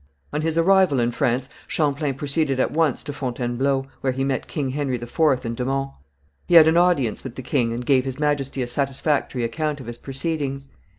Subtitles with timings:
[0.33, 4.69] On his arrival in France Champlain proceeded at once to Fontainebleau, where he met King
[4.71, 5.93] Henry IV and de Monts.
[6.47, 9.85] He had an audience with the king and gave His Majesty a satisfactory account of
[9.85, 10.71] his proceedings.